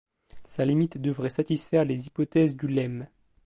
Sa 0.47 0.65
limite 0.65 0.97
devrait 0.97 1.29
satisfaire 1.29 1.85
les 1.85 2.07
hypothèses 2.07 2.57
du 2.57 2.67
lemme. 2.67 3.05